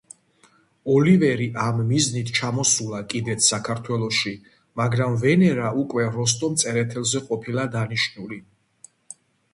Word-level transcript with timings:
ოლივერი 0.93 1.49
ამ 1.63 1.81
მიზნით 1.89 2.31
ჩამოსულა 2.39 3.01
კიდეც 3.13 3.49
საქართველოში, 3.51 4.33
მაგრამ 4.83 5.19
ვენერა 5.27 5.69
უკვე 5.83 6.09
როსტომ 6.19 6.57
წერეთელზე 6.65 7.23
ყოფილა 7.29 7.71
დანიშნული. 7.77 8.45